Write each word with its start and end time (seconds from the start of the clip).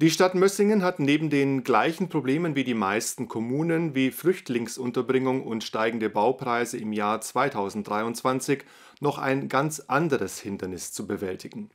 Die 0.00 0.10
Stadt 0.10 0.34
Mössingen 0.34 0.82
hat 0.82 0.98
neben 0.98 1.28
den 1.28 1.62
gleichen 1.62 2.08
Problemen 2.08 2.54
wie 2.54 2.64
die 2.64 2.72
meisten 2.72 3.28
Kommunen 3.28 3.94
wie 3.94 4.10
Flüchtlingsunterbringung 4.10 5.46
und 5.46 5.62
steigende 5.62 6.08
Baupreise 6.08 6.78
im 6.78 6.94
Jahr 6.94 7.20
2023 7.20 8.64
noch 9.00 9.18
ein 9.18 9.50
ganz 9.50 9.80
anderes 9.88 10.40
Hindernis 10.40 10.94
zu 10.94 11.06
bewältigen. 11.06 11.68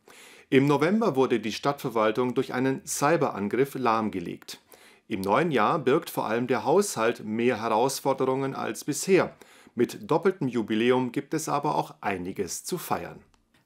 Im 0.50 0.66
November 0.66 1.16
wurde 1.16 1.40
die 1.40 1.52
Stadtverwaltung 1.52 2.34
durch 2.34 2.52
einen 2.52 2.84
Cyberangriff 2.84 3.76
lahmgelegt. 3.76 4.60
Im 5.08 5.22
neuen 5.22 5.52
Jahr 5.52 5.78
birgt 5.78 6.10
vor 6.10 6.26
allem 6.26 6.48
der 6.48 6.64
Haushalt 6.66 7.24
mehr 7.24 7.62
Herausforderungen 7.62 8.56
als 8.56 8.86
bisher. 8.86 9.36
Mit 9.76 10.10
doppeltem 10.10 10.48
Jubiläum 10.48 11.12
gibt 11.12 11.36
es 11.36 11.48
aber 11.48 11.76
auch 11.76 11.94
einiges 12.02 12.64
zu 12.64 12.80
feiern. 12.80 13.20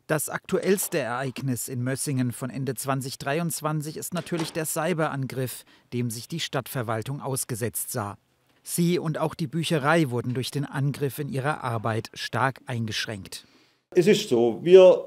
Das 0.09 0.27
aktuellste 0.27 0.97
Ereignis 0.97 1.67
in 1.67 1.83
Mössingen 1.83 2.31
von 2.31 2.49
Ende 2.49 2.73
2023 2.73 3.95
ist 3.95 4.15
natürlich 4.15 4.51
der 4.51 4.65
Cyberangriff, 4.65 5.65
dem 5.93 6.09
sich 6.09 6.27
die 6.27 6.39
Stadtverwaltung 6.39 7.21
ausgesetzt 7.21 7.91
sah. 7.91 8.17
Sie 8.63 8.97
und 8.97 9.19
auch 9.19 9.35
die 9.35 9.45
Bücherei 9.45 10.09
wurden 10.09 10.33
durch 10.33 10.49
den 10.49 10.65
Angriff 10.65 11.19
in 11.19 11.29
ihrer 11.29 11.63
Arbeit 11.63 12.09
stark 12.15 12.59
eingeschränkt. 12.65 13.45
Es 13.91 14.07
ist 14.07 14.29
so, 14.29 14.61
wir 14.63 15.05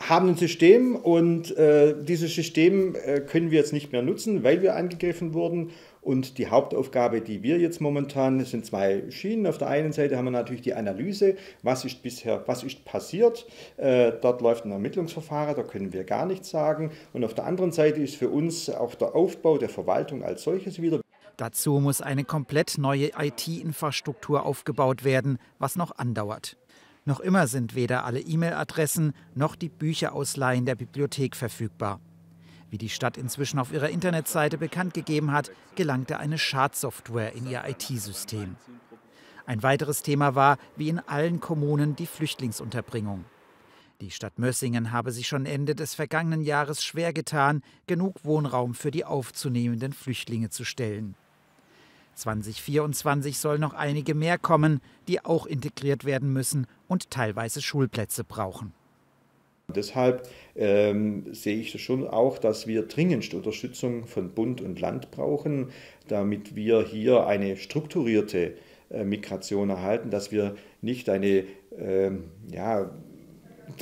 haben 0.00 0.30
ein 0.30 0.36
System 0.36 0.96
und 0.96 1.56
äh, 1.56 1.94
dieses 2.02 2.34
System 2.34 2.96
äh, 2.96 3.20
können 3.20 3.52
wir 3.52 3.58
jetzt 3.60 3.72
nicht 3.72 3.92
mehr 3.92 4.02
nutzen, 4.02 4.42
weil 4.42 4.60
wir 4.60 4.74
angegriffen 4.74 5.34
wurden 5.34 5.70
und 6.02 6.36
die 6.38 6.48
Hauptaufgabe, 6.48 7.20
die 7.20 7.42
wir 7.44 7.58
jetzt 7.58 7.80
momentan, 7.80 8.44
sind 8.44 8.66
zwei 8.66 9.04
Schienen. 9.10 9.46
Auf 9.46 9.58
der 9.58 9.68
einen 9.68 9.92
Seite 9.92 10.16
haben 10.16 10.24
wir 10.24 10.32
natürlich 10.32 10.62
die 10.62 10.74
Analyse, 10.74 11.36
was 11.62 11.84
ist 11.84 12.02
bisher, 12.02 12.42
was 12.46 12.64
ist 12.64 12.84
passiert. 12.84 13.46
Äh, 13.76 14.12
dort 14.20 14.42
läuft 14.42 14.64
ein 14.64 14.72
Ermittlungsverfahren, 14.72 15.54
da 15.54 15.62
können 15.62 15.92
wir 15.92 16.02
gar 16.02 16.26
nichts 16.26 16.50
sagen. 16.50 16.90
Und 17.12 17.24
auf 17.24 17.34
der 17.34 17.46
anderen 17.46 17.70
Seite 17.70 18.00
ist 18.00 18.16
für 18.16 18.28
uns 18.28 18.68
auch 18.68 18.96
der 18.96 19.14
Aufbau 19.14 19.58
der 19.58 19.68
Verwaltung 19.68 20.24
als 20.24 20.42
solches 20.42 20.82
wieder. 20.82 21.00
Dazu 21.36 21.78
muss 21.78 22.00
eine 22.00 22.24
komplett 22.24 22.78
neue 22.78 23.10
IT-Infrastruktur 23.16 24.44
aufgebaut 24.44 25.04
werden, 25.04 25.38
was 25.58 25.76
noch 25.76 25.96
andauert. 25.96 26.56
Noch 27.04 27.20
immer 27.20 27.46
sind 27.46 27.74
weder 27.74 28.04
alle 28.04 28.20
E-Mail-Adressen 28.20 29.12
noch 29.34 29.56
die 29.56 29.68
Bücherausleihen 29.68 30.66
der 30.66 30.74
Bibliothek 30.74 31.34
verfügbar. 31.36 32.00
Wie 32.72 32.78
die 32.78 32.88
Stadt 32.88 33.18
inzwischen 33.18 33.58
auf 33.58 33.70
ihrer 33.70 33.90
Internetseite 33.90 34.56
bekannt 34.56 34.94
gegeben 34.94 35.30
hat, 35.30 35.50
gelangte 35.74 36.18
eine 36.18 36.38
Schadsoftware 36.38 37.34
in 37.34 37.46
ihr 37.46 37.64
IT-System. 37.68 38.56
Ein 39.44 39.62
weiteres 39.62 40.00
Thema 40.00 40.34
war, 40.36 40.56
wie 40.76 40.88
in 40.88 40.98
allen 40.98 41.38
Kommunen, 41.38 41.96
die 41.96 42.06
Flüchtlingsunterbringung. 42.06 43.26
Die 44.00 44.10
Stadt 44.10 44.38
Mössingen 44.38 44.90
habe 44.90 45.12
sich 45.12 45.28
schon 45.28 45.44
Ende 45.44 45.74
des 45.74 45.94
vergangenen 45.94 46.40
Jahres 46.40 46.82
schwer 46.82 47.12
getan, 47.12 47.60
genug 47.86 48.24
Wohnraum 48.24 48.72
für 48.72 48.90
die 48.90 49.04
aufzunehmenden 49.04 49.92
Flüchtlinge 49.92 50.48
zu 50.48 50.64
stellen. 50.64 51.14
2024 52.14 53.38
soll 53.38 53.58
noch 53.58 53.74
einige 53.74 54.14
mehr 54.14 54.38
kommen, 54.38 54.80
die 55.08 55.22
auch 55.22 55.44
integriert 55.44 56.06
werden 56.06 56.32
müssen 56.32 56.66
und 56.88 57.10
teilweise 57.10 57.60
Schulplätze 57.60 58.24
brauchen. 58.24 58.72
Deshalb 59.68 60.28
ähm, 60.54 61.24
sehe 61.32 61.56
ich 61.56 61.82
schon 61.82 62.06
auch, 62.06 62.38
dass 62.38 62.66
wir 62.66 62.82
dringendst 62.82 63.34
Unterstützung 63.34 64.06
von 64.06 64.30
Bund 64.30 64.60
und 64.60 64.80
Land 64.80 65.10
brauchen, 65.10 65.70
damit 66.08 66.54
wir 66.56 66.82
hier 66.82 67.26
eine 67.26 67.56
strukturierte 67.56 68.54
äh, 68.90 69.04
Migration 69.04 69.70
erhalten, 69.70 70.10
dass 70.10 70.32
wir 70.32 70.56
nicht 70.82 71.08
eine, 71.08 71.44
ähm, 71.78 72.24
ja, 72.50 72.90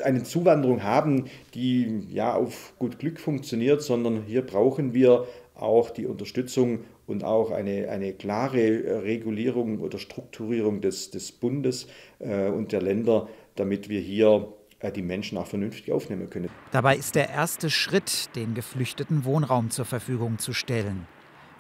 eine 0.05 0.23
Zuwanderung 0.23 0.83
haben, 0.83 1.25
die 1.55 2.07
ja 2.13 2.35
auf 2.35 2.75
gut 2.79 2.99
Glück 2.99 3.19
funktioniert, 3.19 3.83
sondern 3.83 4.23
hier 4.25 4.43
brauchen 4.43 4.95
wir 4.95 5.27
auch 5.55 5.91
die 5.91 6.07
Unterstützung 6.07 6.81
und 7.07 7.25
auch 7.25 7.51
eine, 7.51 7.89
eine 7.89 8.13
klare 8.13 8.61
äh, 8.61 8.99
Regulierung 8.99 9.81
oder 9.81 9.99
Strukturierung 9.99 10.81
des, 10.81 11.11
des 11.11 11.33
Bundes 11.33 11.89
äh, 12.21 12.49
und 12.49 12.73
der 12.73 12.83
Länder, 12.83 13.29
damit 13.57 13.89
wir 13.89 14.01
hier 14.01 14.53
die 14.89 15.03
Menschen 15.03 15.37
auch 15.37 15.47
vernünftig 15.47 15.93
aufnehmen 15.93 16.31
können. 16.31 16.49
Dabei 16.71 16.97
ist 16.97 17.15
der 17.15 17.29
erste 17.29 17.69
Schritt, 17.69 18.35
den 18.35 18.55
Geflüchteten 18.55 19.25
Wohnraum 19.25 19.71
zur 19.71 19.85
Verfügung 19.85 20.39
zu 20.39 20.55
stellen. 20.55 21.07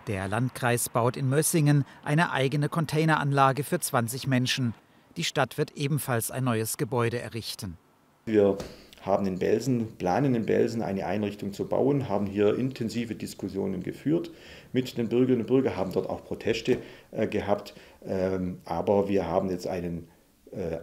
Der 0.06 0.26
Landkreis 0.28 0.88
baut 0.88 1.16
in 1.16 1.28
Mössingen 1.28 1.84
eine 2.02 2.32
eigene 2.32 2.68
Containeranlage 2.70 3.62
für 3.62 3.78
20 3.78 4.26
Menschen. 4.26 4.74
Die 5.16 5.24
Stadt 5.24 5.58
wird 5.58 5.72
ebenfalls 5.76 6.30
ein 6.30 6.44
neues 6.44 6.78
Gebäude 6.78 7.20
errichten. 7.20 7.76
Wir 8.24 8.56
haben 9.02 9.26
in 9.26 9.38
Belsen, 9.38 9.96
planen 9.96 10.34
in 10.34 10.46
Belsen 10.46 10.82
eine 10.82 11.06
Einrichtung 11.06 11.52
zu 11.52 11.66
bauen, 11.66 12.08
haben 12.08 12.26
hier 12.26 12.56
intensive 12.56 13.14
Diskussionen 13.14 13.82
geführt 13.82 14.30
mit 14.72 14.96
den 14.98 15.08
Bürgerinnen 15.08 15.42
und 15.42 15.46
Bürgern, 15.46 15.76
haben 15.76 15.92
dort 15.92 16.08
auch 16.08 16.24
Proteste 16.24 16.78
äh, 17.10 17.26
gehabt. 17.26 17.74
Ähm, 18.04 18.58
aber 18.64 19.08
wir 19.08 19.26
haben 19.26 19.50
jetzt 19.50 19.66
einen 19.66 19.98
äh, 19.98 20.19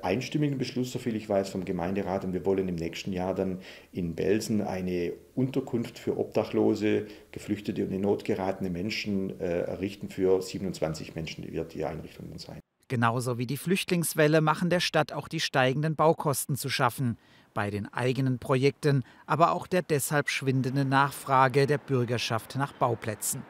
einstimmigen 0.01 0.57
Beschluss, 0.57 0.91
soviel 0.91 1.15
ich 1.15 1.27
weiß, 1.27 1.49
vom 1.49 1.65
Gemeinderat 1.65 2.23
und 2.23 2.33
wir 2.33 2.45
wollen 2.45 2.67
im 2.67 2.75
nächsten 2.75 3.11
Jahr 3.11 3.35
dann 3.35 3.59
in 3.91 4.15
Belsen 4.15 4.61
eine 4.61 5.13
Unterkunft 5.35 5.99
für 5.99 6.17
obdachlose, 6.17 7.07
geflüchtete 7.31 7.83
und 7.85 7.91
in 7.91 8.01
Not 8.01 8.25
geratene 8.25 8.69
Menschen 8.69 9.39
äh, 9.39 9.61
errichten 9.61 10.09
für 10.09 10.41
27 10.41 11.15
Menschen, 11.15 11.51
wird 11.51 11.73
die 11.73 11.85
Einrichtung 11.85 12.29
dann 12.29 12.39
sein. 12.39 12.59
Genauso 12.89 13.37
wie 13.37 13.45
die 13.45 13.57
Flüchtlingswelle 13.57 14.39
machen 14.39 14.69
der 14.69 14.79
Stadt 14.79 15.11
auch 15.11 15.27
die 15.27 15.41
steigenden 15.41 15.95
Baukosten 15.95 16.55
zu 16.55 16.69
schaffen. 16.69 17.17
Bei 17.53 17.69
den 17.69 17.91
eigenen 17.91 18.39
Projekten, 18.39 19.03
aber 19.25 19.51
auch 19.51 19.67
der 19.67 19.81
deshalb 19.81 20.29
schwindenden 20.29 20.87
Nachfrage 20.87 21.67
der 21.67 21.79
Bürgerschaft 21.79 22.55
nach 22.55 22.71
Bauplätzen. 22.71 23.43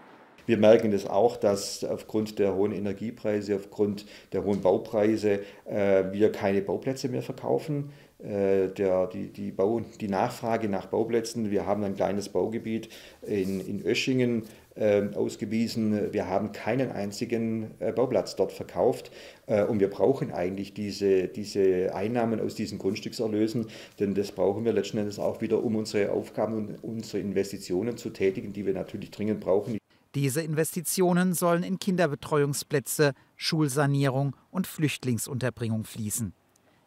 Wir 0.48 0.58
merken 0.58 0.92
das 0.92 1.06
auch, 1.06 1.36
dass 1.36 1.84
aufgrund 1.84 2.40
der 2.40 2.56
hohen 2.56 2.72
Energiepreise, 2.72 3.58
aufgrund 3.58 4.06
der 4.32 4.46
hohen 4.46 4.62
Baupreise 4.62 5.42
äh, 5.66 6.06
wir 6.12 6.32
keine 6.32 6.62
Bauplätze 6.62 7.10
mehr 7.10 7.22
verkaufen. 7.22 7.92
Äh, 8.20 8.70
der, 8.70 9.08
die, 9.08 9.28
die, 9.28 9.52
Bau, 9.52 9.82
die 10.00 10.08
Nachfrage 10.08 10.70
nach 10.70 10.88
Bauplätzen, 10.88 11.52
wir 11.52 11.66
haben 11.66 11.84
ein 11.84 11.96
kleines 11.96 12.30
Baugebiet 12.30 12.90
in, 13.22 13.60
in 13.60 13.86
Öschingen 13.86 14.44
äh, 14.76 15.04
ausgewiesen. 15.14 16.14
Wir 16.14 16.30
haben 16.30 16.54
keinen 16.54 16.92
einzigen 16.92 17.72
äh, 17.80 17.92
Bauplatz 17.92 18.38
dort 18.38 18.54
verkauft 18.54 19.12
äh, 19.48 19.64
und 19.64 19.82
wir 19.82 19.90
brauchen 19.90 20.32
eigentlich 20.32 20.74
diese, 20.74 21.28
diese 21.28 21.94
Einnahmen 21.94 22.40
aus 22.40 22.56
diesen 22.56 22.80
Grundstückserlösen, 22.80 23.68
denn 24.00 24.16
das 24.16 24.32
brauchen 24.32 24.64
wir 24.64 24.72
letzten 24.72 25.00
Endes 25.00 25.20
auch 25.20 25.42
wieder, 25.42 25.62
um 25.62 25.76
unsere 25.76 26.12
Aufgaben 26.12 26.56
und 26.56 26.84
unsere 26.84 27.20
Investitionen 27.20 27.98
zu 27.98 28.12
tätigen, 28.12 28.54
die 28.54 28.66
wir 28.66 28.74
natürlich 28.74 29.12
dringend 29.12 29.42
brauchen. 29.42 29.78
Diese 30.18 30.42
Investitionen 30.42 31.36
sollen 31.36 31.62
in 31.62 31.78
Kinderbetreuungsplätze, 31.78 33.14
Schulsanierung 33.36 34.36
und 34.50 34.66
Flüchtlingsunterbringung 34.66 35.84
fließen. 35.84 36.34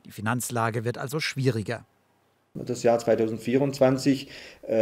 Die 0.04 0.10
Finanzlage 0.10 0.84
wird 0.84 0.98
also 0.98 1.20
schwieriger. 1.20 1.86
Das 2.54 2.82
Jahr 2.82 2.98
2024 2.98 4.28
äh, 4.66 4.74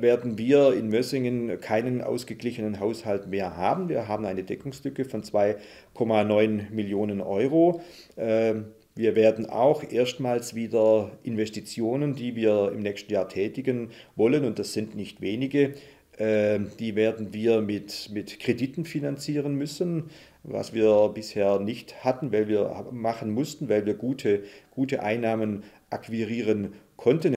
werden 0.00 0.36
wir 0.36 0.74
in 0.74 0.88
Mössingen 0.88 1.60
keinen 1.60 2.02
ausgeglichenen 2.02 2.80
Haushalt 2.80 3.28
mehr 3.28 3.56
haben. 3.56 3.88
Wir 3.88 4.08
haben 4.08 4.24
eine 4.24 4.42
Deckungslücke 4.42 5.04
von 5.04 5.22
2,9 5.22 6.72
Millionen 6.72 7.20
Euro. 7.20 7.82
Äh, 8.16 8.54
wir 8.96 9.14
werden 9.14 9.48
auch 9.48 9.84
erstmals 9.88 10.56
wieder 10.56 11.12
Investitionen, 11.22 12.16
die 12.16 12.34
wir 12.34 12.72
im 12.74 12.80
nächsten 12.80 13.12
Jahr 13.12 13.28
tätigen 13.28 13.90
wollen, 14.16 14.44
und 14.44 14.58
das 14.58 14.72
sind 14.72 14.96
nicht 14.96 15.20
wenige, 15.20 15.74
die 16.22 16.94
werden 16.94 17.32
wir 17.32 17.62
mit, 17.62 18.10
mit 18.12 18.38
Krediten 18.38 18.84
finanzieren 18.84 19.54
müssen, 19.56 20.10
was 20.42 20.72
wir 20.72 21.10
bisher 21.14 21.58
nicht 21.58 22.04
hatten, 22.04 22.32
weil 22.32 22.48
wir 22.48 22.86
machen 22.92 23.30
mussten, 23.30 23.68
weil 23.68 23.86
wir 23.86 23.94
gute, 23.94 24.44
gute 24.70 25.02
Einnahmen 25.02 25.64
akquirieren 25.90 26.74
konnten. 26.96 27.34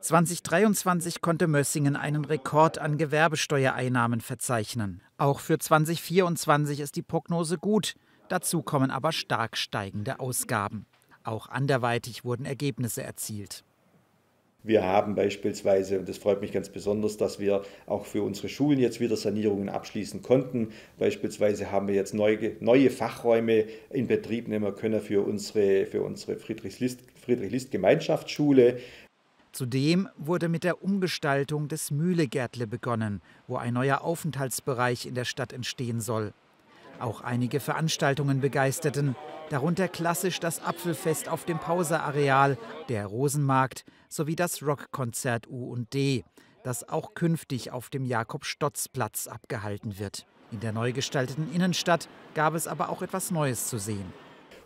2023 0.00 1.20
konnte 1.20 1.46
Mössingen 1.46 1.94
einen 1.94 2.24
Rekord 2.24 2.78
an 2.78 2.96
Gewerbesteuereinnahmen 2.98 4.20
verzeichnen. 4.20 5.02
Auch 5.18 5.40
für 5.40 5.58
2024 5.58 6.80
ist 6.80 6.96
die 6.96 7.02
Prognose 7.02 7.58
gut. 7.58 7.94
Dazu 8.28 8.62
kommen 8.62 8.90
aber 8.90 9.12
stark 9.12 9.56
steigende 9.56 10.20
Ausgaben. 10.20 10.86
Auch 11.22 11.48
anderweitig 11.48 12.24
wurden 12.24 12.46
Ergebnisse 12.46 13.02
erzielt. 13.02 13.64
Wir 14.62 14.84
haben 14.84 15.14
beispielsweise, 15.14 15.98
und 15.98 16.06
das 16.08 16.18
freut 16.18 16.42
mich 16.42 16.52
ganz 16.52 16.68
besonders, 16.68 17.16
dass 17.16 17.40
wir 17.40 17.62
auch 17.86 18.04
für 18.04 18.22
unsere 18.22 18.50
Schulen 18.50 18.78
jetzt 18.78 19.00
wieder 19.00 19.16
Sanierungen 19.16 19.70
abschließen 19.70 20.20
konnten. 20.20 20.68
Beispielsweise 20.98 21.72
haben 21.72 21.88
wir 21.88 21.94
jetzt 21.94 22.12
neue, 22.12 22.56
neue 22.60 22.90
Fachräume 22.90 23.64
in 23.88 24.06
Betrieb 24.06 24.48
nehmen 24.48 24.76
können 24.76 25.00
für 25.00 25.26
unsere, 25.26 25.86
für 25.86 26.02
unsere 26.02 26.36
Friedrich-List-Gemeinschaftsschule. 26.36 28.76
Zudem 29.52 30.08
wurde 30.16 30.48
mit 30.48 30.62
der 30.62 30.84
Umgestaltung 30.84 31.66
des 31.68 31.90
Mühlegärtle 31.90 32.66
begonnen, 32.66 33.22
wo 33.48 33.56
ein 33.56 33.72
neuer 33.74 34.02
Aufenthaltsbereich 34.02 35.06
in 35.06 35.14
der 35.14 35.24
Stadt 35.24 35.54
entstehen 35.54 36.02
soll. 36.02 36.34
Auch 37.00 37.22
einige 37.22 37.60
Veranstaltungen 37.60 38.40
begeisterten, 38.40 39.16
darunter 39.48 39.88
klassisch 39.88 40.38
das 40.38 40.62
Apfelfest 40.62 41.30
auf 41.30 41.46
dem 41.46 41.58
Pauseareal, 41.58 42.58
der 42.90 43.06
Rosenmarkt 43.06 43.84
sowie 44.08 44.36
das 44.36 44.62
Rockkonzert 44.62 45.48
U&D. 45.48 46.24
das 46.62 46.86
auch 46.86 47.14
künftig 47.14 47.70
auf 47.70 47.88
dem 47.88 48.04
Jakob-Stotz-Platz 48.04 49.28
abgehalten 49.28 49.98
wird. 49.98 50.26
In 50.52 50.60
der 50.60 50.72
neu 50.72 50.92
gestalteten 50.92 51.50
Innenstadt 51.54 52.08
gab 52.34 52.54
es 52.54 52.66
aber 52.66 52.90
auch 52.90 53.00
etwas 53.00 53.30
Neues 53.30 53.68
zu 53.68 53.78
sehen. 53.78 54.12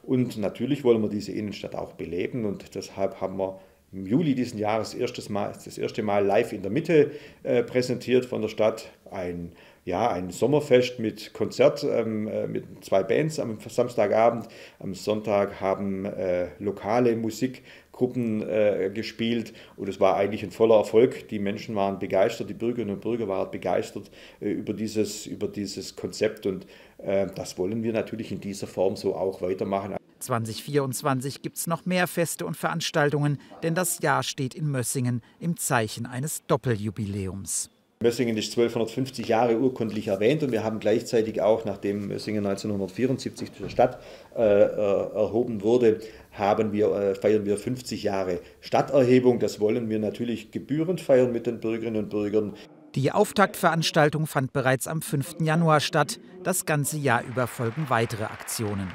Und 0.02 0.36
natürlich 0.36 0.82
wollen 0.82 1.02
wir 1.02 1.08
diese 1.08 1.30
Innenstadt 1.30 1.76
auch 1.76 1.92
beleben 1.92 2.46
und 2.46 2.74
deshalb 2.74 3.20
haben 3.20 3.38
wir 3.38 3.60
im 3.92 4.06
Juli 4.06 4.34
diesen 4.34 4.58
Jahres 4.58 4.92
erstes 4.92 5.28
Mal, 5.28 5.52
das 5.52 5.78
erste 5.78 6.02
Mal 6.02 6.26
live 6.26 6.52
in 6.52 6.62
der 6.62 6.70
Mitte 6.70 7.12
äh, 7.44 7.62
präsentiert 7.62 8.26
von 8.26 8.42
der 8.42 8.48
Stadt. 8.48 8.90
Ein, 9.10 9.52
ja, 9.84 10.10
ein 10.10 10.30
Sommerfest 10.30 10.98
mit 10.98 11.34
Konzert 11.34 11.84
ähm, 11.84 12.26
äh, 12.26 12.46
mit 12.46 12.84
zwei 12.84 13.02
Bands 13.02 13.38
am 13.38 13.58
Samstagabend. 13.60 14.48
Am 14.78 14.94
Sonntag 14.94 15.60
haben 15.60 16.06
äh, 16.06 16.48
lokale 16.58 17.16
Musikgruppen 17.16 18.48
äh, 18.48 18.90
gespielt 18.92 19.52
und 19.76 19.88
es 19.88 20.00
war 20.00 20.16
eigentlich 20.16 20.42
ein 20.42 20.50
voller 20.50 20.76
Erfolg. 20.76 21.28
Die 21.28 21.38
Menschen 21.38 21.74
waren 21.76 21.98
begeistert, 21.98 22.48
die 22.48 22.54
Bürgerinnen 22.54 22.94
und 22.94 23.02
Bürger 23.02 23.28
waren 23.28 23.50
begeistert 23.50 24.10
äh, 24.40 24.50
über, 24.50 24.72
dieses, 24.72 25.26
über 25.26 25.48
dieses 25.48 25.96
Konzept 25.96 26.46
und 26.46 26.66
äh, 26.98 27.26
das 27.34 27.58
wollen 27.58 27.82
wir 27.82 27.92
natürlich 27.92 28.32
in 28.32 28.40
dieser 28.40 28.66
Form 28.66 28.96
so 28.96 29.14
auch 29.14 29.42
weitermachen. 29.42 29.96
2024 30.18 31.42
gibt 31.42 31.58
es 31.58 31.66
noch 31.66 31.84
mehr 31.84 32.06
Feste 32.06 32.46
und 32.46 32.56
Veranstaltungen, 32.56 33.38
denn 33.62 33.74
das 33.74 34.00
Jahr 34.00 34.22
steht 34.22 34.54
in 34.54 34.70
Mössingen 34.70 35.20
im 35.38 35.58
Zeichen 35.58 36.06
eines 36.06 36.46
Doppeljubiläums. 36.46 37.73
Mössingen 38.04 38.36
ist 38.36 38.50
1250 38.50 39.26
Jahre 39.26 39.58
urkundlich 39.58 40.08
erwähnt 40.08 40.42
und 40.42 40.52
wir 40.52 40.62
haben 40.62 40.78
gleichzeitig 40.78 41.40
auch, 41.40 41.64
nachdem 41.64 42.08
Mössingen 42.08 42.44
1974 42.44 43.52
zur 43.54 43.70
Stadt 43.70 43.98
äh, 44.36 44.42
äh, 44.42 44.66
erhoben 44.66 45.62
wurde, 45.62 46.00
haben 46.32 46.72
wir, 46.72 46.92
äh, 46.92 47.14
feiern 47.14 47.46
wir 47.46 47.56
50 47.56 48.02
Jahre 48.02 48.40
Stadterhebung. 48.60 49.38
Das 49.38 49.58
wollen 49.58 49.88
wir 49.88 49.98
natürlich 49.98 50.50
gebührend 50.50 51.00
feiern 51.00 51.32
mit 51.32 51.46
den 51.46 51.60
Bürgerinnen 51.60 52.04
und 52.04 52.10
Bürgern. 52.10 52.52
Die 52.94 53.10
Auftaktveranstaltung 53.10 54.26
fand 54.26 54.52
bereits 54.52 54.86
am 54.86 55.00
5. 55.00 55.36
Januar 55.40 55.80
statt. 55.80 56.20
Das 56.42 56.66
ganze 56.66 56.98
Jahr 56.98 57.24
über 57.24 57.46
folgen 57.46 57.86
weitere 57.88 58.24
Aktionen. 58.24 58.94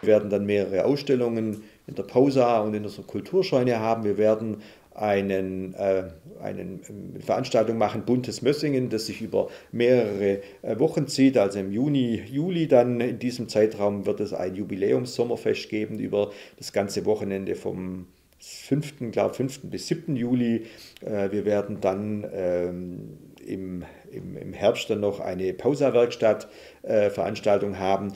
Wir 0.00 0.08
werden 0.08 0.30
dann 0.30 0.44
mehrere 0.44 0.84
Ausstellungen 0.84 1.62
in 1.86 1.94
der 1.94 2.02
Pausa 2.02 2.58
und 2.58 2.74
in 2.74 2.84
unserer 2.84 3.06
Kulturscheune 3.06 3.78
haben. 3.78 4.02
Wir 4.02 4.18
werden 4.18 4.62
einen, 4.96 5.74
äh, 5.74 6.04
einen 6.42 7.16
äh, 7.16 7.20
Veranstaltung 7.20 7.78
machen, 7.78 8.04
Buntes 8.04 8.42
Mössingen, 8.42 8.88
das 8.88 9.06
sich 9.06 9.20
über 9.20 9.48
mehrere 9.70 10.40
äh, 10.62 10.78
Wochen 10.78 11.06
zieht. 11.06 11.38
Also 11.38 11.58
im 11.58 11.70
Juni, 11.70 12.22
Juli 12.30 12.66
dann 12.66 13.00
in 13.00 13.18
diesem 13.18 13.48
Zeitraum 13.48 14.06
wird 14.06 14.20
es 14.20 14.32
ein 14.32 14.54
Jubiläums-Sommerfest 14.54 15.68
geben 15.68 15.98
über 15.98 16.30
das 16.56 16.72
ganze 16.72 17.04
Wochenende 17.04 17.56
vom 17.56 18.06
5. 18.38 19.12
Glaub, 19.12 19.36
5. 19.36 19.70
bis 19.70 19.86
7. 19.88 20.16
Juli. 20.16 20.66
Äh, 21.02 21.30
wir 21.30 21.44
werden 21.44 21.80
dann 21.80 22.26
ähm, 22.32 23.18
im, 23.44 23.84
im, 24.10 24.36
im 24.36 24.52
Herbst 24.52 24.88
dann 24.88 25.00
noch 25.00 25.20
eine 25.20 25.52
Pausa-Werkstatt-Veranstaltung 25.52 27.74
äh, 27.74 27.78
haben. 27.78 28.12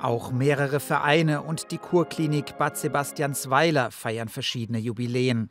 Auch 0.00 0.32
mehrere 0.32 0.80
Vereine 0.80 1.42
und 1.42 1.72
die 1.72 1.78
Kurklinik 1.78 2.56
Bad 2.56 2.78
Sebastiansweiler 2.78 3.90
feiern 3.90 4.28
verschiedene 4.28 4.78
Jubiläen. 4.78 5.50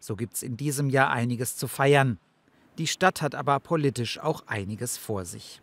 So 0.00 0.16
gibt 0.16 0.34
es 0.34 0.42
in 0.42 0.56
diesem 0.56 0.90
Jahr 0.90 1.10
einiges 1.10 1.56
zu 1.56 1.68
feiern. 1.68 2.18
Die 2.78 2.86
Stadt 2.86 3.22
hat 3.22 3.34
aber 3.34 3.60
politisch 3.60 4.18
auch 4.18 4.46
einiges 4.46 4.96
vor 4.96 5.24
sich. 5.24 5.60